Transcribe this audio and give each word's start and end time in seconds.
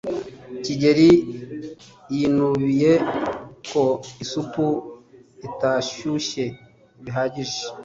kigeri 0.63 1.09
yinubiye 2.15 2.93
ko 3.69 3.85
isupu 4.23 4.65
itashyushye 5.47 6.45
bihagije 7.03 7.59